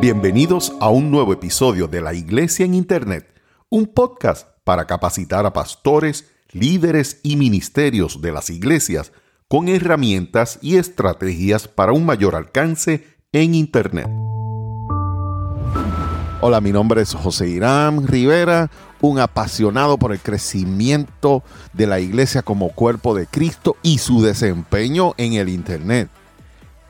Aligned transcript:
Bienvenidos 0.00 0.72
a 0.80 0.88
un 0.88 1.10
nuevo 1.10 1.32
episodio 1.32 1.86
de 1.86 2.00
La 2.00 2.14
Iglesia 2.14 2.64
en 2.64 2.74
Internet, 2.74 3.28
un 3.68 3.86
podcast 3.86 4.48
para 4.64 4.86
capacitar 4.86 5.44
a 5.44 5.52
pastores, 5.52 6.30
líderes 6.52 7.20
y 7.22 7.36
ministerios 7.36 8.22
de 8.22 8.32
las 8.32 8.48
iglesias 8.48 9.12
con 9.46 9.68
herramientas 9.68 10.58
y 10.62 10.76
estrategias 10.76 11.68
para 11.68 11.92
un 11.92 12.06
mayor 12.06 12.34
alcance 12.34 13.06
en 13.32 13.54
Internet. 13.54 14.08
Hola, 16.40 16.62
mi 16.62 16.72
nombre 16.72 17.02
es 17.02 17.14
José 17.14 17.48
Irán 17.48 18.06
Rivera, 18.06 18.70
un 19.02 19.18
apasionado 19.18 19.98
por 19.98 20.12
el 20.12 20.20
crecimiento 20.20 21.42
de 21.74 21.86
la 21.86 22.00
iglesia 22.00 22.40
como 22.40 22.70
cuerpo 22.70 23.14
de 23.14 23.26
Cristo 23.26 23.76
y 23.82 23.98
su 23.98 24.22
desempeño 24.22 25.12
en 25.18 25.34
el 25.34 25.50
Internet. 25.50 26.08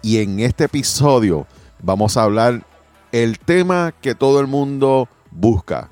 Y 0.03 0.19
en 0.19 0.41
este 0.41 0.65
episodio 0.65 1.47
vamos 1.83 2.17
a 2.17 2.23
hablar 2.23 2.65
el 3.13 3.39
tema 3.39 3.93
que 4.01 4.15
todo 4.15 4.41
el 4.41 4.47
mundo 4.47 5.09
busca, 5.31 5.91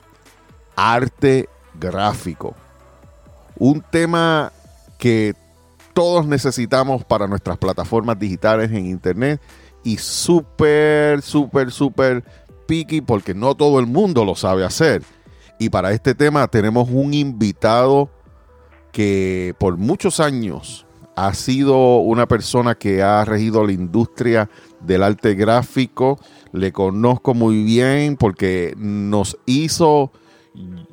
arte 0.76 1.48
gráfico. 1.74 2.54
Un 3.58 3.82
tema 3.82 4.52
que 4.98 5.34
todos 5.92 6.26
necesitamos 6.26 7.04
para 7.04 7.26
nuestras 7.26 7.58
plataformas 7.58 8.18
digitales 8.18 8.70
en 8.70 8.86
Internet 8.86 9.40
y 9.82 9.98
súper, 9.98 11.22
súper, 11.22 11.70
súper 11.70 12.24
picky 12.66 13.00
porque 13.00 13.34
no 13.34 13.54
todo 13.54 13.78
el 13.80 13.86
mundo 13.86 14.24
lo 14.24 14.34
sabe 14.34 14.64
hacer. 14.64 15.02
Y 15.58 15.70
para 15.70 15.92
este 15.92 16.14
tema 16.14 16.46
tenemos 16.46 16.88
un 16.90 17.14
invitado 17.14 18.10
que 18.92 19.54
por 19.58 19.76
muchos 19.76 20.20
años 20.20 20.86
ha 21.26 21.34
sido 21.34 21.96
una 21.96 22.28
persona 22.28 22.76
que 22.76 23.02
ha 23.02 23.24
regido 23.24 23.66
la 23.66 23.72
industria 23.72 24.48
del 24.80 25.02
arte 25.02 25.34
gráfico. 25.34 26.20
Le 26.52 26.70
conozco 26.70 27.34
muy 27.34 27.64
bien 27.64 28.16
porque 28.16 28.72
nos 28.76 29.36
hizo, 29.44 30.12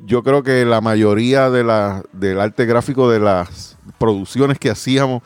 yo 0.03 0.23
creo 0.23 0.41
que 0.41 0.65
la 0.65 0.81
mayoría 0.81 1.51
de 1.51 1.63
la, 1.63 2.03
del 2.11 2.39
arte 2.39 2.65
gráfico 2.65 3.07
de 3.07 3.19
las 3.19 3.77
producciones 3.99 4.57
que 4.57 4.71
hacíamos. 4.71 5.21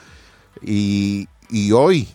Y, 0.62 1.30
y 1.50 1.72
hoy 1.72 2.10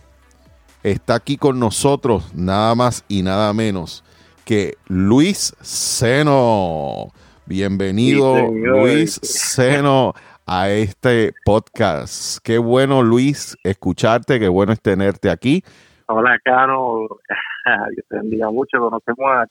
está 0.83 1.15
aquí 1.15 1.39
con 1.39 1.59
nosotros 1.59 2.35
nada 2.35 2.75
más 2.75 3.03
y 3.09 3.23
nada 3.23 3.51
menos 3.55 4.05
que 4.45 4.77
Luis 4.89 5.55
Seno. 5.63 7.13
Bienvenido, 7.47 8.51
Luis 8.51 9.21
Seno, 9.23 10.15
a 10.47 10.71
este 10.71 11.33
podcast. 11.45 12.39
Qué 12.45 12.59
bueno, 12.59 13.03
Luis, 13.03 13.57
escucharte, 13.65 14.39
qué 14.39 14.49
bueno 14.49 14.73
es 14.73 14.81
tenerte 14.81 15.31
aquí. 15.31 15.63
Hola, 16.07 16.39
Cano. 16.45 17.07
Dios 17.95 18.07
te 18.09 18.17
bendiga 18.17 18.51
mucho. 18.51 18.79
Conocemos 18.79 19.27
a, 19.27 19.47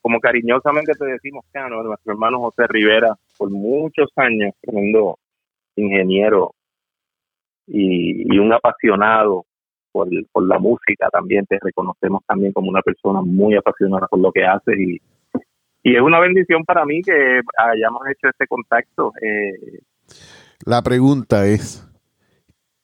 como 0.00 0.20
cariñosamente 0.20 0.92
te 0.94 1.06
decimos, 1.06 1.44
Cano, 1.52 1.82
nuestro 1.82 2.12
hermano 2.12 2.38
José 2.40 2.66
Rivera, 2.68 3.16
por 3.36 3.50
muchos 3.50 4.10
años, 4.16 4.54
tremendo 4.60 5.18
ingeniero 5.76 6.54
y, 7.66 8.38
un 8.38 8.52
apasionado 8.52 9.44
por, 9.90 10.08
la 10.10 10.58
música 10.58 11.08
también. 11.10 11.46
Te 11.46 11.58
reconocemos 11.60 12.22
también 12.26 12.52
como 12.52 12.68
una 12.68 12.82
persona 12.82 13.20
muy 13.22 13.56
apasionada 13.56 14.06
por 14.06 14.20
lo 14.20 14.30
que 14.30 14.44
haces 14.44 14.78
y, 14.78 15.00
y 15.82 15.96
es 15.96 16.00
una 16.00 16.20
bendición 16.20 16.64
para 16.64 16.84
mí 16.84 17.02
que 17.02 17.40
hayamos 17.56 18.02
hecho 18.08 18.28
este 18.28 18.46
contacto. 18.46 19.12
Eh. 19.20 19.80
La 20.64 20.82
pregunta 20.82 21.46
es, 21.46 21.86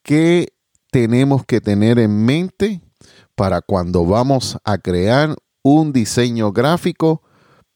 ¿qué 0.02 0.48
tenemos 0.90 1.44
que 1.44 1.60
tener 1.60 1.98
en 1.98 2.24
mente 2.24 2.80
para 3.34 3.60
cuando 3.60 4.06
vamos 4.06 4.58
a 4.64 4.78
crear 4.78 5.30
un 5.62 5.92
diseño 5.92 6.52
gráfico 6.52 7.22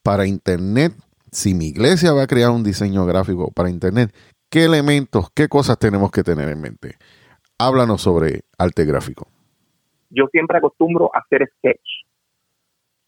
para 0.03 0.27
Internet? 0.27 0.93
Si 1.31 1.55
mi 1.55 1.67
iglesia 1.67 2.13
va 2.13 2.23
a 2.23 2.27
crear 2.27 2.51
un 2.51 2.63
diseño 2.63 3.05
gráfico 3.07 3.51
para 3.51 3.71
Internet, 3.71 4.15
¿qué 4.51 4.65
elementos, 4.65 5.31
qué 5.35 5.49
cosas 5.49 5.79
tenemos 5.79 6.11
que 6.11 6.23
tener 6.23 6.49
en 6.49 6.61
mente? 6.61 6.95
Háblanos 7.59 8.03
sobre 8.03 8.43
arte 8.57 8.85
gráfico. 8.85 9.27
Yo 10.11 10.27
siempre 10.31 10.59
acostumbro 10.59 11.11
a 11.15 11.19
hacer 11.19 11.47
sketch. 11.59 12.07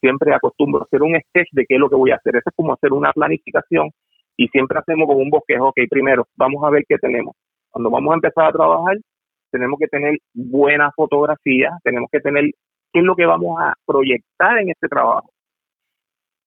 Siempre 0.00 0.34
acostumbro 0.34 0.80
a 0.80 0.84
hacer 0.84 1.02
un 1.02 1.14
sketch 1.14 1.48
de 1.52 1.66
qué 1.66 1.76
es 1.76 1.80
lo 1.80 1.88
que 1.88 1.96
voy 1.96 2.10
a 2.10 2.16
hacer. 2.16 2.36
Eso 2.36 2.50
es 2.50 2.56
como 2.56 2.74
hacer 2.74 2.92
una 2.92 3.12
planificación 3.12 3.90
y 4.36 4.48
siempre 4.48 4.78
hacemos 4.78 5.06
como 5.06 5.20
un 5.20 5.30
bosquejo. 5.30 5.68
Ok, 5.68 5.80
primero, 5.88 6.26
vamos 6.36 6.64
a 6.64 6.70
ver 6.70 6.84
qué 6.88 6.98
tenemos. 6.98 7.34
Cuando 7.70 7.90
vamos 7.90 8.12
a 8.12 8.14
empezar 8.16 8.46
a 8.46 8.52
trabajar, 8.52 8.96
tenemos 9.50 9.78
que 9.78 9.88
tener 9.88 10.18
buena 10.32 10.90
fotografía, 10.92 11.72
tenemos 11.82 12.08
que 12.10 12.20
tener 12.20 12.44
qué 12.92 13.00
es 13.00 13.04
lo 13.04 13.14
que 13.14 13.26
vamos 13.26 13.58
a 13.60 13.74
proyectar 13.86 14.58
en 14.58 14.70
este 14.70 14.88
trabajo. 14.88 15.30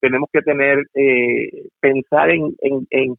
Tenemos 0.01 0.29
que 0.31 0.41
tener, 0.41 0.83
eh, 0.95 1.67
pensar 1.79 2.29
en, 2.29 2.55
en, 2.59 2.87
en 2.89 3.15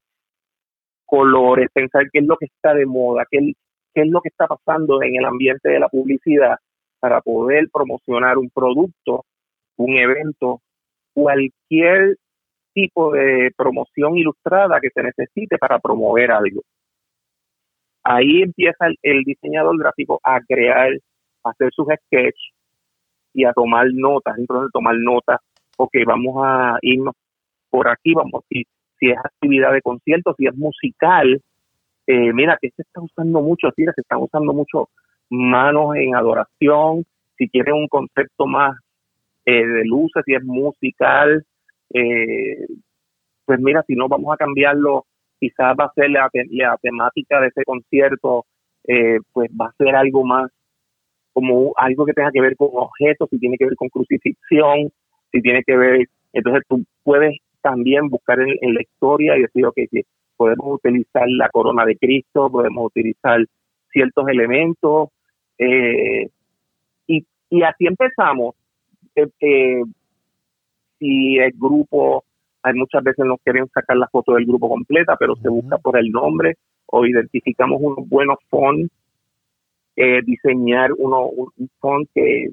colores, 1.07 1.69
pensar 1.73 2.05
qué 2.13 2.19
es 2.21 2.27
lo 2.27 2.37
que 2.37 2.47
está 2.47 2.75
de 2.75 2.87
moda, 2.87 3.25
qué, 3.31 3.53
qué 3.95 4.03
es 4.03 4.09
lo 4.09 4.21
que 4.21 4.29
está 4.29 4.47
pasando 4.47 5.03
en 5.03 5.17
el 5.17 5.25
ambiente 5.25 5.69
de 5.69 5.79
la 5.79 5.89
publicidad 5.89 6.59
para 7.01 7.21
poder 7.21 7.69
promocionar 7.73 8.39
un 8.39 8.51
producto, 8.51 9.25
un 9.77 9.97
evento, 9.97 10.61
cualquier 11.15 12.17
tipo 12.75 13.12
de 13.12 13.53
promoción 13.57 14.19
ilustrada 14.19 14.81
que 14.81 14.91
se 14.91 15.03
necesite 15.03 15.57
para 15.57 15.79
promover 15.79 16.31
algo. 16.31 16.62
Ahí 18.03 18.43
empieza 18.43 18.87
el, 19.03 19.25
diseñador 19.25 19.79
gráfico 19.79 20.21
a 20.23 20.41
crear, 20.47 20.93
a 21.43 21.51
hacer 21.51 21.71
sus 21.73 21.87
sketches 21.87 22.53
y 23.33 23.45
a 23.45 23.53
tomar 23.53 23.87
notas, 23.93 24.37
entonces 24.39 24.71
tomar 24.73 24.97
notas, 24.97 25.41
ok, 25.79 25.93
vamos 26.07 26.37
a 26.45 26.77
irnos 26.83 27.15
por 27.71 27.89
aquí, 27.89 28.13
vamos, 28.13 28.45
si, 28.49 28.67
es 29.01 29.19
actividad 29.19 29.73
de 29.73 29.83
concierto, 29.83 30.34
si 30.37 30.47
es 30.47 30.55
musical, 30.57 31.41
eh, 32.07 32.33
mira, 32.33 32.57
que 32.61 32.71
se 32.71 32.83
está 32.83 33.01
usando 33.01 33.41
mucho, 33.41 33.71
tira, 33.73 33.93
se 33.95 34.03
están 34.03 34.21
usando 34.21 34.53
mucho 34.53 34.89
manos 35.31 35.97
en 35.97 36.15
adoración, 36.15 37.05
si 37.37 37.49
quieren 37.49 37.75
un 37.75 37.89
concepto 37.89 38.47
más 38.47 38.79
eh, 39.45 39.67
de 39.67 39.84
luces, 39.84 40.23
si 40.25 40.34
es 40.34 40.45
musical, 40.45 41.45
eh, 41.93 42.67
pues 43.45 43.61
mira, 43.61 43.83
si 43.87 43.95
no 43.95 44.09
vamos 44.09 44.33
a 44.33 44.37
cambiarlo, 44.37 45.06
quizás 45.39 45.75
va 45.78 45.87
a 45.87 45.93
ser 45.95 46.11
la, 46.11 46.31
temática 46.81 47.41
de 47.41 47.49
ese 47.49 47.65
concierto, 47.65 48.47
pues 49.33 49.50
va 49.50 49.67
a 49.67 49.75
ser 49.77 49.95
algo 49.97 50.25
más 50.25 50.50
como 51.33 51.72
algo 51.77 52.06
que 52.06 52.12
tenga 52.12 52.31
que 52.31 52.41
ver 52.41 52.56
con 52.56 52.69
objetos, 52.72 53.28
si 53.28 53.39
tiene 53.39 53.56
que 53.59 53.65
ver 53.67 53.77
con 53.77 53.89
crucifixión, 53.89 54.91
si 55.33 55.41
tiene 55.43 55.62
que 55.65 55.77
ver, 55.77 56.06
entonces 56.33 56.62
tú 56.69 56.84
puedes 57.03 57.37
también 57.61 58.09
buscar 58.09 58.39
en, 58.41 58.55
en 58.61 58.75
la 58.75 58.83
historia 58.83 59.37
y 59.37 59.43
decir, 59.43 59.66
ok, 59.66 59.75
si 59.91 60.05
podemos 60.37 60.77
utilizar 60.77 61.25
la 61.28 61.49
corona 61.49 61.84
de 61.84 61.97
Cristo, 61.97 62.51
podemos 62.51 62.87
utilizar 62.87 63.45
ciertos 63.91 64.28
elementos, 64.28 65.09
eh, 65.59 66.28
y, 67.06 67.25
y 67.51 67.62
así 67.62 67.87
empezamos. 67.87 68.55
Eh, 69.15 69.28
eh, 69.41 69.83
si 71.04 71.37
el 71.37 71.53
grupo, 71.53 72.25
hay 72.62 72.72
muchas 72.75 73.04
veces 73.04 73.26
nos 73.26 73.38
quieren 73.44 73.69
sacar 73.69 73.97
la 73.98 74.09
foto 74.09 74.34
del 74.34 74.47
grupo 74.47 74.70
completa, 74.70 75.16
pero 75.19 75.37
se 75.37 75.50
busca 75.50 75.76
por 75.76 75.98
el 75.98 76.10
nombre 76.10 76.56
o 76.87 77.04
identificamos 77.04 77.78
unos 77.82 78.09
buenos 78.09 78.38
fonts, 78.48 78.91
diseñar 80.25 80.91
uno, 80.97 81.26
un 81.26 81.70
font 81.78 82.09
que, 82.15 82.48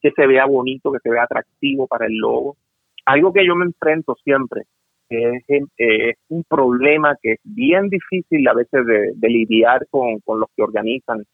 que 0.00 0.12
se 0.12 0.26
vea 0.26 0.46
bonito, 0.46 0.92
que 0.92 1.00
se 1.02 1.10
vea 1.10 1.24
atractivo 1.24 1.88
para 1.88 2.06
el 2.06 2.16
logo. 2.16 2.56
Algo 3.04 3.32
que 3.32 3.44
yo 3.44 3.56
me 3.56 3.64
enfrento 3.64 4.14
siempre 4.22 4.62
es, 5.08 5.42
es, 5.76 6.16
un 6.28 6.44
problema 6.44 7.16
que 7.20 7.32
es 7.32 7.40
bien 7.42 7.88
difícil 7.88 8.46
a 8.48 8.54
veces 8.54 8.86
de, 8.86 9.28
lidiar 9.28 9.86
con, 9.90 10.20
los 10.26 10.48
que 10.56 10.62
organizan. 10.62 11.24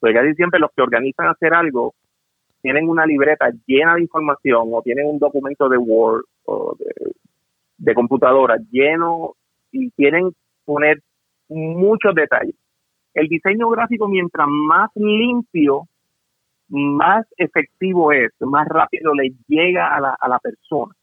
Pues 0.00 0.14
casi 0.14 0.34
siempre 0.34 0.60
los 0.60 0.70
que 0.74 0.82
organizan 0.82 1.28
hacer 1.28 1.52
algo 1.54 1.94
tienen 2.62 2.88
una 2.88 3.06
libreta 3.06 3.50
llena 3.66 3.94
de 3.94 4.02
información 4.02 4.68
o 4.72 4.82
tienen 4.82 5.06
un 5.06 5.18
documento 5.18 5.68
de 5.68 5.78
Word 5.78 6.24
o 6.44 6.76
de, 7.78 7.94
computadora 7.94 8.56
lleno 8.70 9.34
y 9.72 9.90
quieren 9.92 10.32
poner 10.64 11.00
muchos 11.48 12.14
detalles. 12.14 12.54
El 13.14 13.28
diseño 13.28 13.70
gráfico, 13.70 14.08
mientras 14.08 14.46
más 14.48 14.90
limpio, 14.94 15.88
más 16.68 17.26
efectivo 17.36 18.12
es, 18.12 18.30
más 18.40 18.68
rápido 18.68 19.14
le 19.14 19.30
llega 19.46 19.94
a 19.94 20.00
la, 20.00 20.16
a 20.20 20.28
la 20.28 20.38
persona 20.38 20.94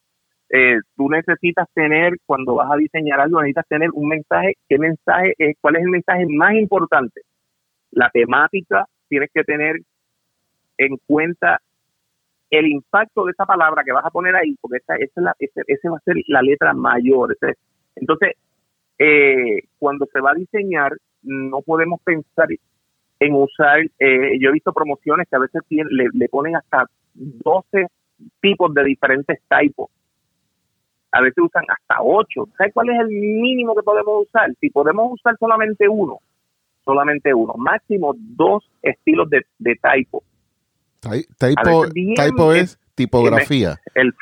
eh, 0.50 0.80
tú 0.96 1.10
necesitas 1.10 1.68
tener, 1.74 2.14
cuando 2.26 2.56
vas 2.56 2.72
a 2.72 2.78
diseñar 2.78 3.20
algo, 3.20 3.42
necesitas 3.42 3.68
tener 3.68 3.90
un 3.94 4.08
mensaje. 4.08 4.54
¿Qué 4.68 4.78
mensaje 4.78 5.34
es? 5.38 5.56
¿Cuál 5.60 5.78
es 5.78 5.84
el 5.84 5.90
mensaje 5.90 6.26
más 6.30 6.54
importante? 6.54 7.22
La 7.92 8.10
temática, 8.12 8.86
tienes 9.10 9.30
que 9.34 9.44
tener 9.44 9.78
en 10.78 10.98
cuenta 11.06 11.60
el 12.50 12.68
impacto 12.68 13.26
de 13.26 13.32
esa 13.32 13.46
palabra 13.46 13.84
que 13.84 13.92
vas 13.92 14.06
a 14.06 14.12
poner 14.12 14.36
ahí, 14.36 14.56
porque 14.62 14.78
esa, 14.78 14.96
esa 14.96 15.14
es 15.16 15.24
la, 15.24 15.36
ese, 15.40 15.90
va 15.90 15.98
a 15.98 16.02
ser 16.02 16.16
la 16.28 16.42
letra 16.42 16.74
mayor. 16.74 17.36
Entonces, 17.96 18.34
eh, 19.00 19.64
cuando 19.78 20.06
se 20.12 20.22
va 20.22 20.32
a 20.32 20.36
diseñar, 20.36 20.94
no 21.24 21.62
podemos 21.62 22.00
pensar 22.02 22.48
en 23.20 23.34
usar, 23.34 23.80
eh, 24.00 24.38
yo 24.40 24.50
he 24.50 24.54
visto 24.54 24.74
promociones 24.74 25.28
que 25.30 25.36
a 25.36 25.40
veces 25.40 25.62
le, 25.70 26.30
ponen 26.30 26.56
hasta 26.56 26.86
12 27.14 27.88
tipos 28.42 28.74
de 28.74 28.84
diferentes 28.84 29.40
typos. 29.48 29.90
A 31.12 31.22
veces 31.22 31.38
usan 31.44 31.64
hasta 31.70 32.02
8. 32.02 32.50
¿Sabes 32.58 32.74
cuál 32.74 32.90
es 32.90 33.00
el 33.00 33.08
mínimo 33.08 33.74
que 33.74 33.84
podemos 33.84 34.28
usar? 34.28 34.54
Si 34.60 34.70
podemos 34.70 35.14
usar 35.14 35.38
solamente 35.38 35.88
uno, 35.88 36.20
solamente 36.84 37.34
uno. 37.34 37.54
Máximo 37.58 38.14
dos 38.18 38.70
estilos 38.82 39.30
de, 39.30 39.46
de 39.60 39.76
typo. 39.76 40.24
Typo, 41.38 42.54
es 42.54 42.80
tipografía. 42.96 43.76
El, 43.94 44.14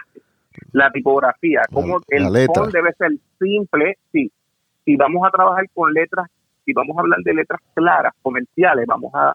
la 0.71 0.91
tipografía. 0.91 1.62
Como 1.71 2.01
el 2.09 2.31
letra. 2.31 2.68
debe 2.71 2.94
ser 2.94 3.12
simple, 3.39 3.97
sí. 4.12 4.31
Si 4.85 4.95
vamos 4.95 5.25
a 5.25 5.31
trabajar 5.31 5.65
con 5.74 5.94
letras, 5.94 6.27
si 6.65 6.74
vamos 6.74 6.97
a 6.97 7.01
hablar 7.01 7.19
de 7.24 7.33
letras 7.33 7.62
claras, 7.74 8.13
comerciales, 8.21 8.85
vamos 8.85 9.12
a, 9.13 9.33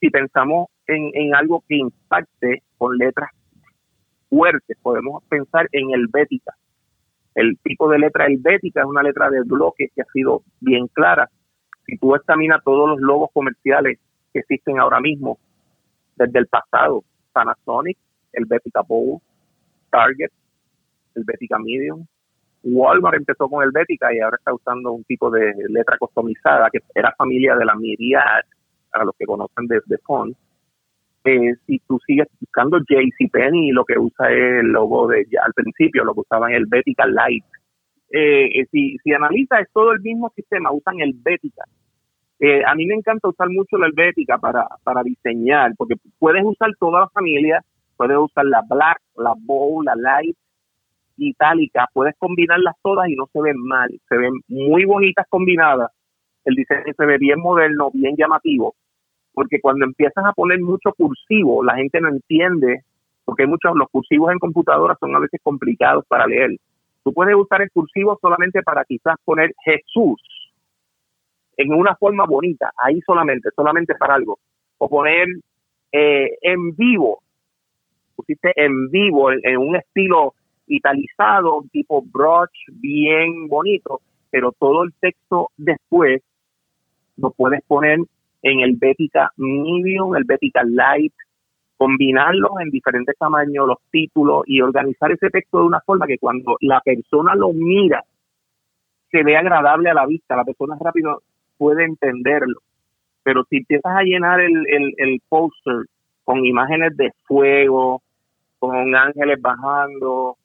si 0.00 0.10
pensamos 0.10 0.68
en, 0.86 1.10
en 1.14 1.34
algo 1.34 1.64
que 1.68 1.76
impacte 1.76 2.62
con 2.78 2.96
letras 2.96 3.30
fuertes, 4.28 4.78
podemos 4.80 5.22
pensar 5.24 5.68
en 5.72 5.90
helvética. 5.90 6.54
El 7.34 7.58
tipo 7.62 7.88
de 7.88 7.98
letra 7.98 8.26
helvética 8.26 8.80
es 8.80 8.86
una 8.86 9.02
letra 9.02 9.30
de 9.30 9.42
bloque 9.42 9.88
que 9.94 10.02
ha 10.02 10.06
sido 10.12 10.42
bien 10.60 10.86
clara. 10.88 11.28
Si 11.86 11.96
tú 11.98 12.14
examinas 12.14 12.62
todos 12.64 12.88
los 12.88 13.00
logos 13.00 13.30
comerciales 13.32 13.98
que 14.32 14.40
existen 14.40 14.78
ahora 14.78 15.00
mismo, 15.00 15.38
desde 16.16 16.38
el 16.38 16.46
pasado, 16.46 17.04
Panasonic, 17.32 17.98
Helvética 18.32 18.82
Bow, 18.82 19.20
Target, 19.90 20.30
Helvética 21.14 21.58
Medium, 21.58 22.06
Walmart 22.64 23.16
empezó 23.16 23.48
con 23.48 23.62
Helvética 23.62 24.14
y 24.14 24.20
ahora 24.20 24.36
está 24.36 24.54
usando 24.54 24.92
un 24.92 25.04
tipo 25.04 25.30
de 25.30 25.52
letra 25.68 25.96
customizada 25.98 26.70
que 26.70 26.78
era 26.94 27.14
familia 27.16 27.56
de 27.56 27.64
la 27.64 27.74
Myriad, 27.74 28.44
a 28.92 29.04
los 29.04 29.14
que 29.18 29.26
conocen 29.26 29.66
desde 29.66 29.84
de 29.86 29.98
Font. 29.98 30.36
Eh, 31.24 31.54
si 31.66 31.78
tú 31.86 31.98
sigues 32.06 32.28
buscando 32.40 32.78
JCPenney, 32.78 33.70
lo 33.70 33.84
que 33.84 33.98
usa 33.98 34.30
es 34.30 34.60
el 34.60 34.68
logo 34.68 35.08
de 35.08 35.26
ya 35.30 35.40
al 35.44 35.52
principio, 35.54 36.04
lo 36.04 36.14
que 36.14 36.20
usaban 36.20 36.52
Helvética 36.52 37.06
Light. 37.06 37.44
Eh, 38.10 38.60
eh, 38.60 38.66
si, 38.70 38.96
si 39.02 39.12
analizas, 39.12 39.62
es 39.62 39.68
todo 39.72 39.92
el 39.92 40.00
mismo 40.00 40.30
sistema, 40.34 40.72
usan 40.72 41.00
Helvética. 41.00 41.64
Eh, 42.44 42.60
a 42.66 42.74
mí 42.74 42.86
me 42.86 42.96
encanta 42.96 43.28
usar 43.28 43.48
mucho 43.50 43.78
la 43.78 43.86
Helvética 43.86 44.36
para, 44.36 44.66
para 44.82 45.04
diseñar, 45.04 45.74
porque 45.76 45.94
puedes 46.18 46.42
usar 46.44 46.70
toda 46.76 47.02
la 47.02 47.08
familia, 47.10 47.62
puedes 47.96 48.18
usar 48.18 48.44
la 48.46 48.62
Black, 48.68 48.98
la 49.14 49.32
Bow, 49.38 49.80
la 49.84 49.94
Light, 49.94 50.36
itálica, 51.18 51.86
puedes 51.94 52.16
combinarlas 52.18 52.74
todas 52.82 53.08
y 53.08 53.14
no 53.14 53.28
se 53.32 53.40
ven 53.40 53.58
mal, 53.58 53.90
se 54.08 54.16
ven 54.16 54.32
muy 54.48 54.84
bonitas 54.84 55.24
combinadas, 55.28 55.92
el 56.44 56.56
diseño 56.56 56.82
se 56.96 57.06
ve 57.06 57.16
bien 57.16 57.38
moderno, 57.38 57.92
bien 57.94 58.16
llamativo, 58.16 58.74
porque 59.34 59.60
cuando 59.60 59.84
empiezas 59.84 60.24
a 60.24 60.32
poner 60.32 60.60
mucho 60.60 60.92
cursivo, 60.96 61.62
la 61.62 61.76
gente 61.76 62.00
no 62.00 62.08
entiende, 62.08 62.80
porque 63.24 63.46
muchos 63.46 63.70
los 63.76 63.88
cursivos 63.88 64.32
en 64.32 64.40
computadoras 64.40 64.98
son 64.98 65.14
a 65.14 65.20
veces 65.20 65.38
complicados 65.44 66.04
para 66.08 66.26
leer. 66.26 66.56
Tú 67.04 67.12
puedes 67.12 67.36
usar 67.36 67.62
el 67.62 67.70
cursivo 67.70 68.18
solamente 68.20 68.64
para 68.64 68.84
quizás 68.84 69.14
poner 69.24 69.52
Jesús 69.64 70.20
en 71.56 71.72
una 71.72 71.94
forma 71.96 72.24
bonita, 72.26 72.72
ahí 72.76 73.00
solamente, 73.00 73.50
solamente 73.54 73.94
para 73.94 74.14
algo, 74.14 74.38
o 74.78 74.88
poner 74.88 75.26
eh, 75.92 76.38
en 76.40 76.74
vivo, 76.74 77.22
pusiste 78.16 78.52
en 78.56 78.90
vivo 78.90 79.30
en 79.32 79.58
un 79.58 79.76
estilo 79.76 80.34
italizado, 80.66 81.64
tipo 81.70 82.02
broch, 82.02 82.50
bien 82.72 83.48
bonito, 83.48 84.00
pero 84.30 84.52
todo 84.52 84.84
el 84.84 84.92
texto 85.00 85.50
después 85.56 86.22
lo 87.16 87.30
puedes 87.32 87.62
poner 87.64 87.98
en 88.42 88.60
el 88.60 88.76
Bética 88.76 89.30
Medium, 89.36 90.16
el 90.16 90.24
Bética 90.24 90.62
Light, 90.64 91.12
combinarlos 91.76 92.52
en 92.60 92.70
diferentes 92.70 93.16
tamaños, 93.18 93.66
los 93.66 93.78
títulos 93.90 94.44
y 94.46 94.60
organizar 94.60 95.12
ese 95.12 95.30
texto 95.30 95.58
de 95.58 95.66
una 95.66 95.80
forma 95.80 96.06
que 96.06 96.18
cuando 96.18 96.56
la 96.60 96.80
persona 96.80 97.34
lo 97.34 97.52
mira, 97.52 98.02
se 99.10 99.22
ve 99.22 99.36
agradable 99.36 99.90
a 99.90 99.94
la 99.94 100.06
vista, 100.06 100.36
la 100.36 100.44
persona 100.44 100.76
rápido 100.80 101.22
puede 101.56 101.84
entenderlo. 101.84 102.60
Pero 103.22 103.44
si 103.48 103.58
empiezas 103.58 103.94
a 103.94 104.02
llenar 104.02 104.40
el, 104.40 104.66
el, 104.68 104.94
el 104.96 105.20
póster 105.28 105.86
con 106.24 106.44
imágenes 106.44 106.96
de 106.96 107.12
fuego, 107.24 108.02
con 108.58 108.94
ángeles 108.94 109.40
bajando, 109.40 110.36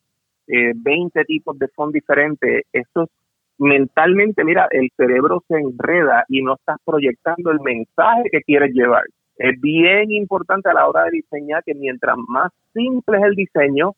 eh, 0.47 0.73
20 0.75 1.25
tipos 1.25 1.57
de 1.59 1.67
fondos 1.69 1.93
diferentes, 1.93 2.65
eso 2.71 3.09
mentalmente, 3.57 4.43
mira, 4.43 4.67
el 4.71 4.89
cerebro 4.95 5.43
se 5.47 5.55
enreda 5.55 6.25
y 6.29 6.41
no 6.41 6.55
estás 6.55 6.77
proyectando 6.85 7.51
el 7.51 7.59
mensaje 7.59 8.29
que 8.31 8.41
quieres 8.41 8.73
llevar. 8.73 9.03
Es 9.37 9.59
bien 9.59 10.11
importante 10.11 10.69
a 10.69 10.73
la 10.73 10.87
hora 10.87 11.03
de 11.05 11.11
diseñar 11.11 11.63
que 11.63 11.73
mientras 11.73 12.15
más 12.27 12.51
simple 12.73 13.17
es 13.17 13.23
el 13.23 13.35
diseño, 13.35 13.93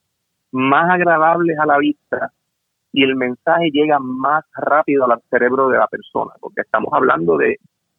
más 0.51 0.89
agradable 0.89 1.53
es 1.53 1.59
a 1.59 1.65
la 1.65 1.77
vista 1.77 2.31
y 2.91 3.03
el 3.03 3.15
mensaje 3.15 3.69
llega 3.71 3.99
más 3.99 4.43
rápido 4.53 5.05
al 5.05 5.21
cerebro 5.29 5.69
de 5.69 5.77
la 5.77 5.87
persona, 5.87 6.31
porque 6.39 6.61
estamos 6.61 6.89
hablando 6.93 7.37
de 7.37 7.57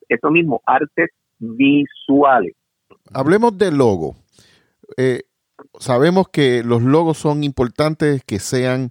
eso 0.09 0.31
mismo, 0.31 0.61
artes 0.67 1.11
visuales. 1.39 2.55
Hablemos 3.13 3.57
del 3.57 3.77
logo. 3.77 4.17
Eh, 4.97 5.23
sabemos 5.79 6.29
que 6.29 6.63
los 6.65 6.83
logos 6.83 7.19
son 7.19 7.45
importantes 7.45 8.25
que 8.25 8.39
sean 8.39 8.91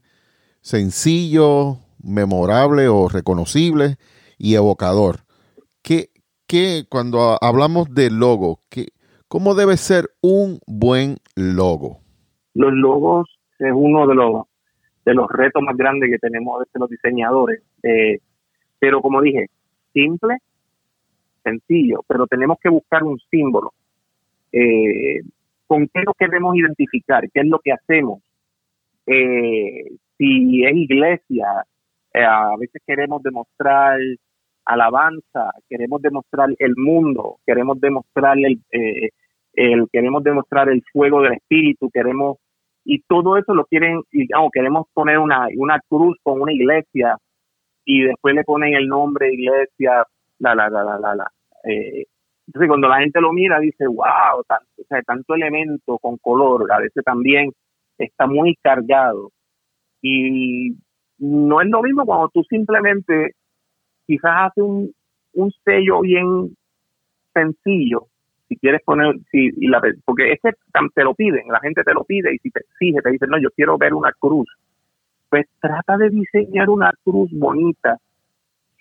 sencillos, 0.61 1.77
memorables 2.01 2.89
o 2.89 3.09
reconocibles 3.09 3.97
y 4.37 4.55
evocador. 4.55 5.17
¿Qué, 5.81 6.09
qué 6.47 6.85
cuando 6.89 7.37
hablamos 7.41 7.93
de 7.93 8.09
logo, 8.09 8.61
qué, 8.69 8.87
cómo 9.27 9.55
debe 9.55 9.77
ser 9.77 10.09
un 10.21 10.59
buen 10.65 11.17
logo? 11.35 11.99
Los 12.53 12.73
logos 12.73 13.27
es 13.59 13.71
uno 13.73 14.07
de 14.07 14.15
los 14.15 14.48
de 15.09 15.15
los 15.15 15.27
retos 15.27 15.63
más 15.63 15.75
grandes 15.75 16.11
que 16.11 16.19
tenemos 16.19 16.59
desde 16.59 16.79
los 16.79 16.89
diseñadores. 16.89 17.63
Eh, 17.81 18.19
pero 18.77 19.01
como 19.01 19.21
dije, 19.21 19.47
simple, 19.91 20.38
sencillo, 21.44 22.03
pero 22.07 22.27
tenemos 22.27 22.59
que 22.61 22.69
buscar 22.69 23.03
un 23.03 23.19
símbolo. 23.31 23.73
Eh, 24.51 25.21
con 25.65 25.88
qué 25.88 26.01
lo 26.06 26.13
queremos 26.13 26.56
identificar, 26.56 27.23
qué 27.31 27.41
es 27.41 27.47
lo 27.47 27.59
que 27.59 27.71
hacemos. 27.71 28.21
Eh, 29.07 29.85
si 30.17 30.63
es 30.63 30.75
iglesia, 30.75 31.65
eh, 32.13 32.23
a 32.23 32.56
veces 32.57 32.81
queremos 32.85 33.23
demostrar 33.23 34.00
alabanza, 34.65 35.51
queremos 35.67 36.01
demostrar 36.03 36.50
el 36.59 36.75
mundo, 36.77 37.38
queremos 37.45 37.81
demostrar 37.81 38.38
el, 38.38 38.61
eh, 38.71 39.09
el 39.53 39.89
queremos 39.91 40.23
demostrar 40.23 40.69
el 40.69 40.83
fuego 40.94 41.23
del 41.23 41.33
espíritu, 41.33 41.89
queremos 41.89 42.37
y 42.91 43.01
todo 43.07 43.37
eso 43.37 43.53
lo 43.53 43.65
quieren, 43.65 44.01
digamos, 44.11 44.49
queremos 44.51 44.87
poner 44.95 45.19
una, 45.19 45.47
una 45.55 45.79
cruz 45.87 46.17
con 46.23 46.41
una 46.41 46.51
iglesia 46.51 47.17
y 47.85 48.01
después 48.01 48.33
le 48.33 48.43
ponen 48.43 48.73
el 48.73 48.87
nombre 48.87 49.31
iglesia, 49.31 50.07
la, 50.39 50.55
la, 50.55 50.69
la, 50.69 50.83
la, 50.83 51.15
la, 51.15 51.31
Eh, 51.65 52.05
entonces, 52.47 52.67
cuando 52.67 52.87
la 52.87 52.97
gente 53.01 53.21
lo 53.21 53.31
mira, 53.31 53.59
dice, 53.59 53.85
wow, 53.85 54.43
tanto, 54.47 55.05
tanto 55.05 55.35
elemento 55.35 55.99
con 55.99 56.17
color, 56.17 56.65
a 56.71 56.79
veces 56.79 57.03
también 57.03 57.51
está 57.99 58.25
muy 58.25 58.55
cargado. 58.55 59.31
Y 60.01 60.71
no 61.19 61.61
es 61.61 61.69
lo 61.69 61.83
mismo 61.83 62.05
cuando 62.07 62.29
tú 62.29 62.43
simplemente 62.49 63.33
quizás 64.07 64.31
haces 64.47 64.63
un, 64.63 64.91
un 65.33 65.51
sello 65.63 66.01
bien 66.01 66.57
sencillo, 67.35 68.07
si 68.49 68.57
quieres 68.57 68.81
poner, 68.83 69.15
si, 69.31 69.51
y 69.56 69.68
la, 69.68 69.79
porque 70.03 70.33
ese 70.33 70.57
te 70.95 71.03
lo 71.03 71.13
piden, 71.13 71.47
la 71.49 71.59
gente 71.59 71.83
te 71.83 71.94
lo 71.94 72.03
pide 72.03 72.33
y 72.33 72.39
si 72.39 72.49
te 72.49 72.61
exige, 72.61 73.01
te 73.01 73.11
dice, 73.11 73.27
no, 73.27 73.37
yo 73.37 73.51
quiero 73.51 73.77
ver 73.77 73.94
una 73.94 74.11
cruz. 74.11 74.47
Pues 75.29 75.45
trata 75.61 75.97
de 75.97 76.09
diseñar 76.09 76.69
una 76.69 76.91
cruz 77.03 77.29
bonita, 77.31 77.97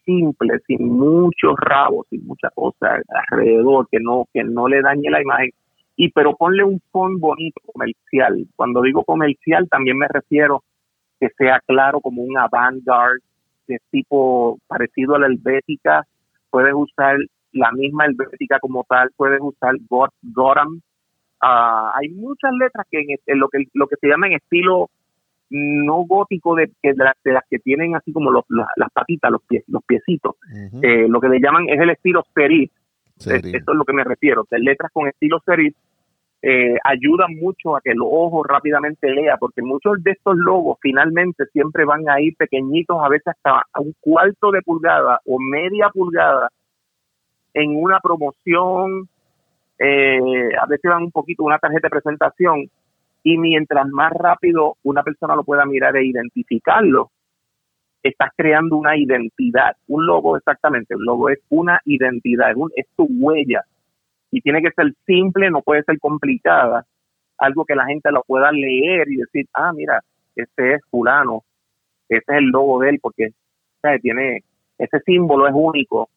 simple, 0.07 0.59
sin 0.67 0.89
muchos 0.89 1.55
rabos, 1.59 2.07
sin 2.09 2.27
mucha 2.27 2.49
cosa 2.55 2.99
alrededor, 3.31 3.87
que 3.91 4.01
no, 4.01 4.25
que 4.33 4.43
no 4.43 4.67
le 4.67 4.81
dañe 4.81 5.11
la 5.11 5.21
imagen. 5.21 5.51
Y 5.97 6.11
pero 6.13 6.35
ponle 6.35 6.65
un 6.65 6.81
fondo 6.91 7.19
bonito 7.19 7.61
comercial. 7.71 8.47
Cuando 8.57 8.81
digo 8.81 9.05
comercial 9.05 9.69
también 9.69 9.99
me 9.99 10.09
refiero 10.09 10.63
que 11.21 11.29
sea 11.37 11.61
claro 11.67 12.01
como 12.01 12.23
un 12.23 12.39
avant-garde 12.39 13.21
de 13.67 13.79
tipo 13.91 14.59
parecido 14.67 15.17
a 15.17 15.19
la 15.19 15.27
helvética. 15.27 16.07
Puedes 16.49 16.73
usar 16.75 17.19
la 17.53 17.71
misma 17.73 18.07
helvética 18.07 18.59
como 18.61 18.85
tal, 18.89 19.11
puedes 19.17 19.41
usar 19.41 19.75
Gotham. 19.89 20.81
Ah, 21.41 21.93
hay 21.95 22.09
muchas 22.11 22.53
letras 22.53 22.87
que 22.91 23.01
en, 23.27 23.39
lo 23.39 23.49
que 23.49 23.65
lo 23.75 23.87
que 23.87 23.97
se 23.97 24.09
llama 24.09 24.27
en 24.27 24.35
estilo 24.35 24.91
no 25.51 26.05
gótico 26.05 26.55
de, 26.55 26.71
de, 26.83 26.95
las, 26.95 27.45
que 27.49 27.59
tienen 27.59 27.97
así 27.97 28.13
como 28.13 28.31
los, 28.31 28.45
las 28.49 28.91
patitas, 28.93 29.31
los 29.31 29.43
pies, 29.43 29.65
los 29.69 29.83
piecitos. 29.85 30.37
Eh, 30.83 31.09
lo 31.09 31.21
que 31.21 31.29
le 31.29 31.41
llaman 31.41 31.69
es 31.69 31.81
el 31.81 31.91
estilo 31.91 32.23
serif. 32.35 32.71
Esto 33.17 33.33
es 33.33 33.65
lo 33.67 33.85
que 33.85 33.93
me 33.93 34.05
refiero. 34.05 34.47
De 34.51 34.59
letras 34.59 34.91
con 34.93 35.09
estilo 35.09 35.41
serif 35.47 35.75
eh, 36.41 36.77
ayudan 36.85 37.35
mucho 37.35 37.77
a 37.77 37.81
que 37.81 37.91
el 37.91 38.01
ojo 38.01 38.45
rápidamente 38.45 39.11
lea, 39.11 39.37
porque 39.39 39.63
muchos 39.63 40.03
de 40.05 40.13
estos 40.13 40.37
logos 40.37 40.79
finalmente 40.81 41.47
siempre 41.47 41.85
van 41.85 42.09
a 42.09 42.21
ir 42.21 42.37
pequeñitos, 42.37 42.97
a 43.03 43.09
veces 43.09 43.29
hasta 43.29 43.63
a 43.73 43.81
un 43.81 43.93
cuarto 44.01 44.53
de 44.53 44.63
pulgada 44.63 45.21
o 45.27 45.39
media 45.41 45.89
pulgada 45.93 46.49
en 47.59 47.77
una 47.77 47.99
promoción, 47.99 49.09
eh, 49.79 50.55
a 50.61 50.67
veces 50.67 50.89
van 50.89 51.05
un 51.05 51.11
poquito 51.11 51.43
una 51.43 51.59
tarjeta 51.59 51.89
de 51.89 52.01
presentación 52.01 52.71
y 53.25 53.37
mientras 53.37 53.87
más 53.89 54.13
rápido 54.13 54.77
una 54.85 55.03
persona 55.03 55.35
lo 55.35 55.43
pueda 55.43 55.67
mirar 55.67 55.97
e 55.97 56.07
identificarlo, 56.07 57.11
estás 58.03 58.31
creando 58.37 58.77
una 58.77 58.97
identidad. 58.97 59.77
Un 59.89 60.07
logo 60.07 60.37
exactamente, 60.37 60.95
un 60.95 61.05
logo 61.05 61.31
es 61.31 61.41
una 61.49 61.81
identidad, 61.85 62.53
es, 62.77 62.87
tu 62.97 63.09
huella 63.11 63.65
y 64.31 64.41
tiene 64.41 64.63
que 64.63 64.71
ser 64.71 64.93
simple, 65.05 65.51
no 65.51 65.63
puede 65.63 65.83
ser 65.83 65.99
complicada, 65.99 66.87
algo 67.39 67.65
que 67.65 67.75
la 67.75 67.87
gente 67.87 68.13
lo 68.13 68.23
pueda 68.23 68.53
leer 68.53 69.09
y 69.09 69.17
decir, 69.17 69.47
ah, 69.55 69.73
mira, 69.73 70.01
este 70.37 70.75
es 70.75 70.83
fulano, 70.91 71.43
este 72.09 72.35
es 72.35 72.39
el 72.39 72.51
logo 72.51 72.81
de 72.81 72.91
él 72.91 72.99
porque 73.03 73.31
tiene 74.01 74.45
ese 74.77 75.01
símbolo 75.01 75.49
es 75.49 75.55
único 75.57 76.09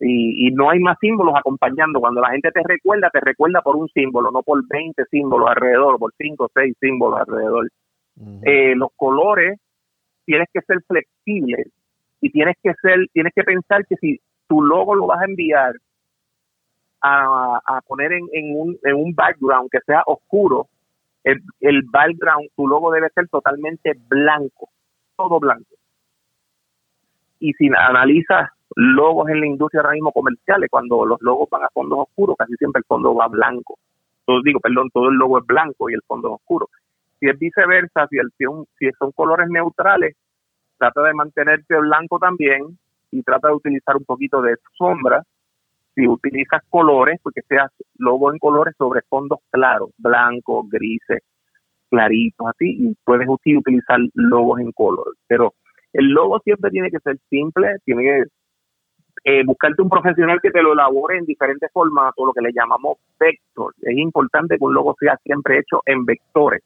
y, 0.00 0.50
no 0.52 0.70
hay 0.70 0.80
más 0.80 0.98
símbolos 1.00 1.34
acompañando. 1.36 2.00
Cuando 2.00 2.20
la 2.20 2.30
gente 2.30 2.50
te 2.52 2.62
recuerda, 2.64 3.10
te 3.10 3.20
recuerda 3.20 3.60
por 3.60 3.76
un 3.76 3.88
símbolo, 3.88 4.30
no 4.30 4.42
por 4.42 4.66
20 4.66 5.04
símbolos 5.10 5.48
alrededor, 5.48 5.98
por 5.98 6.12
5 6.16 6.44
o 6.44 6.50
6 6.52 6.76
símbolos 6.80 7.20
alrededor. 7.20 7.68
Eh, 8.42 8.74
los 8.76 8.90
colores, 8.96 9.58
tienes 10.24 10.48
que 10.52 10.60
ser 10.62 10.78
flexible 10.86 11.64
y 12.20 12.30
tienes 12.30 12.56
que 12.62 12.72
ser, 12.82 13.06
tienes 13.12 13.32
que 13.34 13.42
pensar 13.42 13.86
que 13.86 13.96
si 13.96 14.20
tu 14.46 14.62
logo 14.62 14.94
lo 14.94 15.06
vas 15.06 15.20
a 15.20 15.24
enviar 15.24 15.74
a, 17.00 17.60
a 17.64 17.80
poner 17.82 18.12
en, 18.12 18.26
en, 18.32 18.56
un, 18.56 18.78
en 18.82 18.94
un 18.94 19.14
background 19.14 19.70
que 19.70 19.80
sea 19.86 20.02
oscuro, 20.06 20.68
el, 21.24 21.40
el 21.60 21.82
background, 21.90 22.48
tu 22.56 22.66
logo 22.66 22.90
debe 22.90 23.08
ser 23.10 23.28
totalmente 23.28 23.92
blanco, 24.08 24.68
todo 25.16 25.40
blanco. 25.40 25.74
Y 27.38 27.54
si 27.54 27.68
analizas 27.68 28.50
logos 28.76 29.28
en 29.28 29.40
la 29.40 29.46
industria 29.46 29.82
ahora 29.82 29.94
mismo 29.94 30.12
comerciales, 30.12 30.68
cuando 30.70 31.04
los 31.04 31.20
logos 31.22 31.48
van 31.50 31.64
a 31.64 31.68
fondos 31.72 32.00
oscuros, 32.00 32.36
casi 32.38 32.54
siempre 32.56 32.80
el 32.80 32.84
fondo 32.84 33.14
va 33.14 33.28
blanco. 33.28 33.78
Todo, 34.24 34.40
digo, 34.42 34.60
perdón, 34.60 34.90
todo 34.92 35.08
el 35.08 35.16
logo 35.16 35.38
es 35.38 35.46
blanco 35.46 35.90
y 35.90 35.94
el 35.94 36.02
fondo 36.06 36.28
es 36.28 36.34
oscuro. 36.34 36.68
Si 37.18 37.28
es 37.28 37.38
viceversa, 37.38 38.06
si, 38.08 38.18
el, 38.18 38.30
si 38.78 38.90
son 38.98 39.12
colores 39.12 39.48
neutrales, 39.50 40.16
trata 40.78 41.02
de 41.02 41.14
mantenerte 41.14 41.78
blanco 41.78 42.18
también 42.18 42.78
y 43.10 43.22
trata 43.22 43.48
de 43.48 43.54
utilizar 43.54 43.96
un 43.96 44.04
poquito 44.04 44.40
de 44.40 44.56
sombra. 44.78 45.22
Si 45.94 46.06
utilizas 46.06 46.62
colores, 46.70 47.18
porque 47.22 47.42
seas 47.42 47.70
logo 47.98 48.32
en 48.32 48.38
colores 48.38 48.74
sobre 48.78 49.02
fondos 49.02 49.40
claros, 49.50 49.90
blancos, 49.98 50.68
grises, 50.70 51.22
claritos, 51.90 52.46
así, 52.46 52.76
y 52.78 52.96
puedes 53.04 53.28
utilizar 53.28 53.98
logos 54.14 54.60
en 54.60 54.70
color. 54.72 55.16
Pero 55.26 55.54
el 55.92 56.06
logo 56.06 56.38
siempre 56.40 56.70
tiene 56.70 56.90
que 56.90 57.00
ser 57.00 57.18
simple, 57.28 57.76
tiene 57.84 58.02
que 58.02 58.24
eh, 59.22 59.42
buscarte 59.44 59.82
un 59.82 59.90
profesional 59.90 60.40
que 60.42 60.50
te 60.50 60.62
lo 60.62 60.72
elabore 60.72 61.18
en 61.18 61.26
diferentes 61.26 61.70
formatos, 61.72 62.26
lo 62.26 62.32
que 62.32 62.40
le 62.40 62.52
llamamos 62.52 62.98
vector. 63.18 63.74
Es 63.82 63.96
importante 63.98 64.56
que 64.56 64.64
un 64.64 64.74
logo 64.74 64.96
sea 64.98 65.16
siempre 65.22 65.58
hecho 65.58 65.82
en 65.84 66.04
vectores, 66.04 66.62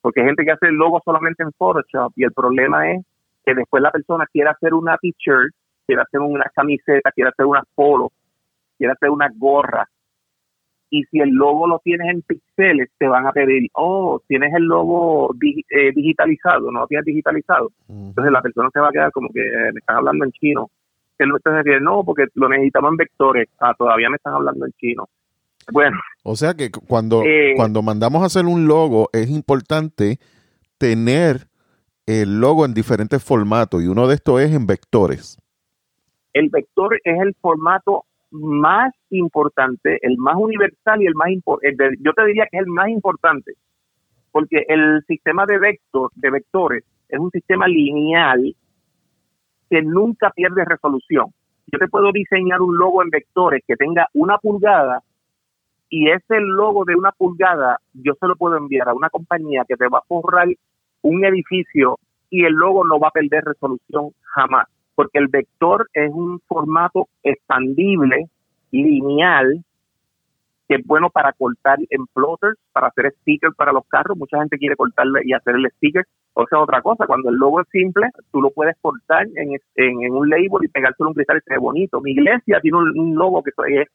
porque 0.00 0.20
hay 0.20 0.26
gente 0.28 0.44
que 0.44 0.52
hace 0.52 0.66
el 0.66 0.76
logo 0.76 1.00
solamente 1.04 1.42
en 1.42 1.52
Photoshop 1.52 2.12
y 2.16 2.24
el 2.24 2.32
problema 2.32 2.90
es 2.90 3.04
que 3.44 3.54
después 3.54 3.82
la 3.82 3.90
persona 3.90 4.26
quiere 4.32 4.50
hacer 4.50 4.72
una 4.72 4.96
t-shirt, 4.96 5.52
quiere 5.86 6.02
hacer 6.02 6.20
una 6.20 6.44
camiseta, 6.54 7.12
quiere 7.12 7.30
hacer 7.30 7.46
una 7.46 7.62
polo, 7.74 8.10
quiere 8.78 8.92
hacer 8.92 9.10
una 9.10 9.28
gorra. 9.36 9.86
Y 10.92 11.04
si 11.04 11.20
el 11.20 11.30
logo 11.30 11.68
lo 11.68 11.78
tienes 11.84 12.08
en 12.08 12.22
píxeles, 12.22 12.90
te 12.98 13.06
van 13.06 13.26
a 13.26 13.32
pedir, 13.32 13.68
oh, 13.74 14.20
tienes 14.26 14.52
el 14.54 14.64
logo 14.64 15.32
eh, 15.70 15.92
digitalizado, 15.94 16.72
no 16.72 16.80
lo 16.80 16.86
tienes 16.88 17.04
digitalizado. 17.04 17.70
Entonces 17.88 18.32
la 18.32 18.42
persona 18.42 18.70
se 18.72 18.80
va 18.80 18.88
a 18.88 18.92
quedar 18.92 19.12
como 19.12 19.28
que 19.28 19.40
eh, 19.40 19.72
me 19.72 19.78
están 19.78 19.98
hablando 19.98 20.24
en 20.24 20.32
chino 20.32 20.68
que 21.64 21.80
no 21.80 22.04
porque 22.04 22.26
lo 22.34 22.48
necesitamos 22.48 22.90
en 22.92 22.96
vectores. 22.96 23.48
Ah, 23.60 23.74
todavía 23.76 24.08
me 24.08 24.16
están 24.16 24.34
hablando 24.34 24.66
en 24.66 24.72
chino. 24.72 25.08
Bueno. 25.72 25.98
O 26.22 26.36
sea 26.36 26.54
que 26.54 26.70
cuando, 26.70 27.22
eh, 27.24 27.54
cuando 27.56 27.82
mandamos 27.82 28.22
a 28.22 28.26
hacer 28.26 28.46
un 28.46 28.66
logo 28.66 29.08
es 29.12 29.30
importante 29.30 30.18
tener 30.78 31.46
el 32.06 32.40
logo 32.40 32.64
en 32.64 32.74
diferentes 32.74 33.22
formatos 33.22 33.82
y 33.82 33.86
uno 33.86 34.08
de 34.08 34.14
estos 34.14 34.40
es 34.40 34.54
en 34.54 34.66
vectores. 34.66 35.38
El 36.32 36.48
vector 36.48 36.98
es 37.04 37.20
el 37.20 37.34
formato 37.40 38.04
más 38.30 38.92
importante, 39.10 39.98
el 40.02 40.16
más 40.16 40.36
universal 40.36 41.02
y 41.02 41.06
el 41.06 41.14
más 41.14 41.30
importante. 41.30 41.96
Yo 42.00 42.12
te 42.12 42.24
diría 42.26 42.46
que 42.50 42.58
es 42.58 42.62
el 42.62 42.70
más 42.70 42.88
importante, 42.88 43.54
porque 44.30 44.64
el 44.68 45.02
sistema 45.06 45.44
de 45.46 45.58
vector, 45.58 46.10
de 46.14 46.30
vectores, 46.30 46.84
es 47.08 47.18
un 47.18 47.30
sistema 47.30 47.66
lineal 47.66 48.54
que 49.70 49.82
nunca 49.82 50.30
pierde 50.30 50.64
resolución. 50.64 51.26
Yo 51.68 51.78
te 51.78 51.88
puedo 51.88 52.10
diseñar 52.12 52.60
un 52.60 52.76
logo 52.76 53.02
en 53.02 53.10
vectores 53.10 53.62
que 53.66 53.76
tenga 53.76 54.08
una 54.12 54.36
pulgada 54.38 55.02
y 55.88 56.10
ese 56.10 56.40
logo 56.40 56.84
de 56.84 56.96
una 56.96 57.12
pulgada 57.12 57.78
yo 57.94 58.14
se 58.18 58.26
lo 58.26 58.36
puedo 58.36 58.56
enviar 58.56 58.88
a 58.88 58.94
una 58.94 59.08
compañía 59.08 59.64
que 59.66 59.76
te 59.76 59.88
va 59.88 59.98
a 59.98 60.06
forrar 60.08 60.48
un 61.02 61.24
edificio 61.24 61.98
y 62.28 62.44
el 62.44 62.52
logo 62.52 62.84
no 62.84 62.98
va 62.98 63.08
a 63.08 63.12
perder 63.12 63.44
resolución 63.44 64.10
jamás, 64.22 64.66
porque 64.94 65.18
el 65.18 65.28
vector 65.28 65.88
es 65.92 66.10
un 66.12 66.40
formato 66.46 67.08
expandible, 67.22 68.28
lineal, 68.70 69.64
que 70.70 70.76
es 70.76 70.86
bueno 70.86 71.10
para 71.10 71.32
cortar 71.32 71.80
en 71.90 72.06
plotters, 72.14 72.56
para 72.72 72.86
hacer 72.86 73.12
stickers 73.22 73.56
para 73.56 73.72
los 73.72 73.84
carros. 73.88 74.16
Mucha 74.16 74.38
gente 74.38 74.56
quiere 74.56 74.76
cortarle 74.76 75.20
y 75.24 75.32
hacer 75.32 75.56
el 75.56 75.68
sticker. 75.72 76.06
O 76.34 76.46
sea, 76.46 76.60
otra 76.60 76.80
cosa, 76.80 77.08
cuando 77.08 77.28
el 77.28 77.34
logo 77.34 77.60
es 77.60 77.66
simple, 77.72 78.06
tú 78.30 78.40
lo 78.40 78.50
puedes 78.50 78.76
cortar 78.80 79.26
en, 79.34 80.12
un 80.12 80.30
label 80.30 80.62
y 80.62 80.68
pegárselo 80.68 81.08
un 81.08 81.14
cristal 81.14 81.38
y 81.38 81.40
se 81.40 81.54
ve 81.54 81.58
bonito. 81.58 82.00
Mi 82.00 82.12
iglesia 82.12 82.60
tiene 82.60 82.78
un, 82.78 83.16
logo 83.16 83.42
que 83.42 83.50
es, 83.50 83.88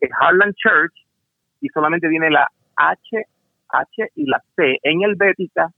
es 0.00 0.10
Harlan 0.18 0.54
Church 0.54 0.94
y 1.60 1.68
solamente 1.68 2.08
tiene 2.08 2.30
la 2.30 2.48
H, 2.74 3.26
H 3.68 4.08
y 4.14 4.24
la 4.24 4.42
C 4.56 4.78
en 4.82 5.02
Helvética 5.02 5.72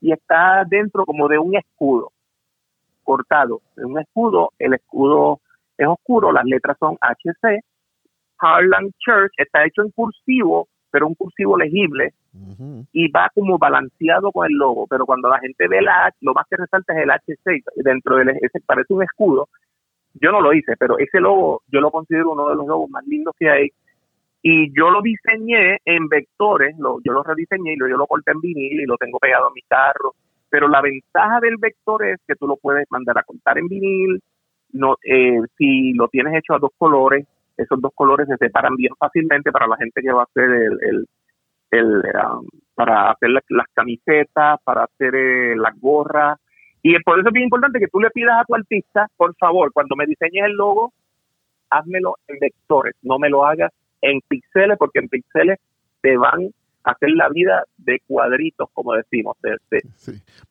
y 0.00 0.10
está 0.10 0.64
dentro 0.66 1.06
como 1.06 1.28
de 1.28 1.38
un 1.38 1.54
escudo 1.54 2.10
cortado. 3.04 3.60
En 3.76 3.84
un 3.84 4.00
escudo, 4.00 4.50
el 4.58 4.74
escudo 4.74 5.38
es 5.78 5.86
oscuro, 5.86 6.32
las 6.32 6.44
letras 6.44 6.76
son 6.80 6.98
HC 7.00 7.62
Harlan 8.42 8.90
Church 8.98 9.32
está 9.36 9.64
hecho 9.64 9.82
en 9.82 9.90
cursivo, 9.90 10.68
pero 10.90 11.06
un 11.06 11.14
cursivo 11.14 11.56
legible, 11.56 12.12
y 12.92 13.10
va 13.10 13.30
como 13.34 13.58
balanceado 13.58 14.30
con 14.32 14.46
el 14.46 14.52
logo, 14.52 14.86
pero 14.86 15.06
cuando 15.06 15.28
la 15.28 15.38
gente 15.38 15.68
ve 15.68 15.80
la 15.80 16.06
H, 16.06 16.18
lo 16.20 16.34
más 16.34 16.46
que 16.48 16.56
resalta 16.56 16.92
es 16.94 17.02
el 17.02 17.10
H6, 17.10 17.62
dentro 17.76 18.16
de 18.16 18.32
ese 18.40 18.60
parece 18.66 18.92
un 18.92 19.02
escudo, 19.02 19.48
yo 20.14 20.30
no 20.30 20.40
lo 20.40 20.52
hice, 20.52 20.76
pero 20.78 20.98
ese 20.98 21.20
logo 21.20 21.62
yo 21.68 21.80
lo 21.80 21.90
considero 21.90 22.32
uno 22.32 22.48
de 22.48 22.56
los 22.56 22.66
logos 22.66 22.90
más 22.90 23.06
lindos 23.06 23.34
que 23.38 23.48
hay, 23.48 23.68
y 24.42 24.74
yo 24.76 24.90
lo 24.90 25.00
diseñé 25.02 25.78
en 25.84 26.08
vectores, 26.08 26.76
lo, 26.78 26.98
yo 27.04 27.12
lo 27.12 27.22
rediseñé 27.22 27.74
y 27.74 27.76
lo, 27.76 27.88
yo 27.88 27.96
lo 27.96 28.06
corté 28.06 28.32
en 28.32 28.40
vinil 28.40 28.80
y 28.80 28.86
lo 28.86 28.96
tengo 28.96 29.18
pegado 29.18 29.46
a 29.46 29.52
mi 29.54 29.62
carro, 29.62 30.14
pero 30.50 30.68
la 30.68 30.82
ventaja 30.82 31.40
del 31.40 31.56
vector 31.58 32.04
es 32.04 32.20
que 32.26 32.34
tú 32.34 32.46
lo 32.46 32.56
puedes 32.56 32.86
mandar 32.90 33.16
a 33.18 33.22
cortar 33.22 33.58
en 33.58 33.68
vinil, 33.68 34.20
no, 34.72 34.96
eh, 35.04 35.38
si 35.56 35.92
lo 35.92 36.08
tienes 36.08 36.34
hecho 36.34 36.54
a 36.54 36.58
dos 36.58 36.70
colores, 36.76 37.26
esos 37.62 37.80
dos 37.80 37.92
colores 37.94 38.28
se 38.28 38.36
separan 38.36 38.76
bien 38.76 38.92
fácilmente 38.98 39.52
para 39.52 39.66
la 39.66 39.76
gente 39.76 40.00
que 40.00 40.12
va 40.12 40.22
a 40.22 40.24
hacer 40.24 40.50
el, 40.50 41.06
el, 41.70 41.86
um, 42.14 42.46
para 42.74 43.10
hacer 43.10 43.30
las, 43.30 43.66
camisetas, 43.72 44.60
para 44.64 44.84
hacer 44.84 45.14
eh, 45.14 45.56
las 45.56 45.78
gorras. 45.80 46.38
Y 46.82 46.98
por 47.02 47.18
eso 47.18 47.28
es 47.28 47.32
bien 47.32 47.44
importante 47.44 47.78
que 47.78 47.88
tú 47.88 48.00
le 48.00 48.10
pidas 48.10 48.40
a 48.40 48.44
tu 48.44 48.54
artista, 48.54 49.08
por 49.16 49.34
favor, 49.36 49.72
cuando 49.72 49.96
me 49.96 50.06
diseñes 50.06 50.46
el 50.46 50.52
logo, 50.52 50.92
házmelo 51.70 52.16
en 52.26 52.38
vectores, 52.38 52.94
no 53.02 53.18
me 53.18 53.30
lo 53.30 53.46
hagas 53.46 53.72
en 54.00 54.20
píxeles, 54.28 54.76
porque 54.78 54.98
en 54.98 55.08
píxeles 55.08 55.58
te 56.00 56.16
van 56.16 56.50
a 56.84 56.90
hacer 56.90 57.10
la 57.10 57.28
vida 57.28 57.64
de 57.78 58.00
cuadritos, 58.06 58.68
como 58.72 58.94
decimos. 58.94 59.36
Te, 59.40 59.56
te, 59.70 59.82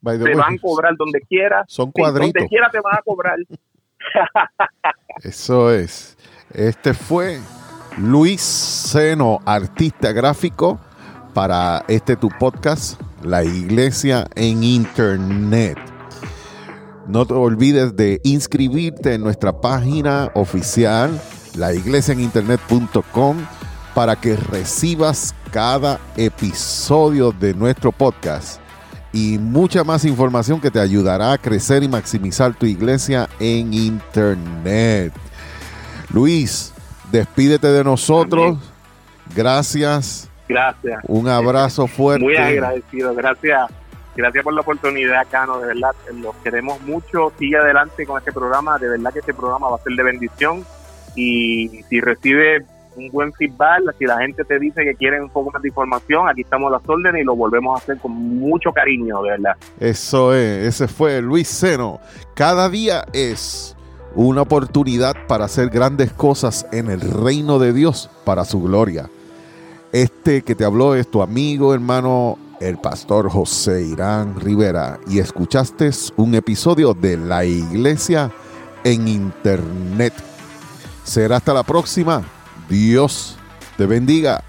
van 0.01 0.56
a 0.56 0.58
cobrar 0.62 0.96
donde 0.96 1.20
quiera. 1.22 1.65
Son 1.68 1.91
cuadritos. 1.91 2.34
Donde 2.34 2.48
quiera 2.48 2.70
te 2.70 2.80
van 2.80 2.96
a 2.96 3.01
cobrar. 3.01 3.38
Eso 5.24 5.72
es. 5.72 6.18
Este 6.53 6.93
fue 6.93 7.39
Luis 7.98 8.41
Seno, 8.41 9.39
artista 9.46 10.12
gráfico, 10.12 10.79
para 11.34 11.86
este 11.88 12.17
tu 12.17 12.27
podcast, 12.27 13.00
La 13.24 13.43
Iglesia 13.43 14.27
en 14.36 14.62
Internet. 14.62 15.77
No 17.08 17.25
te 17.25 17.34
olvides 17.34 17.96
de 17.96 18.20
inscribirte 18.24 19.13
en 19.13 19.22
nuestra 19.22 19.62
página 19.62 20.29
oficial, 20.34 21.22
laiglesiaeninternet.com, 21.55 23.38
para 23.96 24.17
que 24.17 24.36
recibas 24.36 25.34
cada 25.51 26.01
episodio 26.17 27.31
de 27.31 27.53
nuestro 27.53 27.93
podcast 27.93 28.60
y 29.13 29.38
mucha 29.38 29.84
más 29.84 30.03
información 30.03 30.60
que 30.60 30.72
te 30.72 30.79
ayudará 30.79 31.34
a 31.34 31.38
crecer 31.38 31.84
y 31.84 31.88
maximizar 31.88 32.53
tu 32.53 32.65
iglesia 32.65 33.29
en 33.39 33.74
Internet. 33.74 35.13
Luis, 36.13 36.74
despídete 37.12 37.68
de 37.68 37.84
nosotros. 37.84 38.58
Gracias. 39.36 40.30
Gracias. 40.48 41.00
Un 41.08 41.27
abrazo 41.30 41.88
fuerte. 41.88 42.25
Muy 42.25 42.36
agradecido. 42.36 43.15
Gracias. 43.15 43.72
Gracias 44.15 44.44
por 44.44 44.53
la 44.53 44.62
oportunidad, 44.62 45.25
Cano. 45.30 45.60
De 45.60 45.68
verdad, 45.68 45.91
los 46.22 46.36
queremos 46.44 46.82
mucho. 46.82 47.32
Sigue 47.39 47.58
adelante 47.58 48.06
con 48.06 48.18
este 48.18 48.34
programa. 48.34 48.77
De 48.77 48.89
verdad 48.89 49.13
que 49.13 49.20
este 49.20 49.34
programa 49.34 49.70
va 49.70 49.77
a 49.77 49.80
ser 49.80 49.94
de 49.94 50.03
bendición. 50.03 50.65
y 51.15 51.84
si 51.89 52.00
recibe 52.00 52.65
un 52.96 53.10
buen 53.10 53.34
feedback, 53.34 53.96
si 53.98 54.06
la 54.06 54.18
gente 54.20 54.44
te 54.44 54.60
dice 54.60 54.84
que 54.84 54.96
quieren 54.96 55.24
un 55.24 55.30
poco 55.30 55.51
más 55.51 55.62
de 55.62 55.70
información, 55.70 56.27
aquí 56.27 56.41
estamos 56.41 56.70
a 56.70 56.77
las 56.77 56.89
órdenes 56.89 57.22
y 57.22 57.25
lo 57.25 57.36
volvemos 57.36 57.80
a 57.80 57.84
hacer 57.84 57.98
con 57.98 58.12
mucho 58.12 58.72
cariño, 58.72 59.22
de 59.24 59.32
verdad. 59.32 59.56
Eso 59.80 60.34
es, 60.34 60.68
ese 60.68 60.88
fue 60.88 61.22
Luis 61.22 61.48
Seno. 61.48 62.00
Cada 62.36 62.70
día 62.70 63.06
es 63.13 63.75
una 64.15 64.41
oportunidad 64.41 65.15
para 65.27 65.46
hacer 65.46 65.70
grandes 65.70 66.12
cosas 66.12 66.65
en 66.72 66.89
el 66.89 67.01
reino 67.01 67.60
de 67.60 67.74
Dios 67.74 68.10
para 68.25 68.46
su 68.46 68.62
gloria. 68.62 69.10
Este 69.91 70.41
que 70.41 70.56
te 70.56 70.65
habló 70.65 70.96
es 70.96 71.10
tu 71.10 71.22
amigo, 71.22 71.74
hermano, 71.74 72.38
el 72.62 72.77
pastor 72.77 73.30
José 73.30 73.84
Irán 73.84 74.39
Rivera 74.39 75.00
y 75.08 75.20
escuchaste 75.20 75.89
un 76.15 76.36
episodio 76.36 76.94
de 76.94 77.18
La 77.18 77.44
Iglesia 77.44 78.32
en 78.84 79.08
Internet. 79.08 80.13
Será 81.03 81.38
hasta 81.38 81.53
la 81.53 81.63
próxima. 81.63 82.22
Dios 82.70 83.38
te 83.77 83.86
bendiga. 83.86 84.44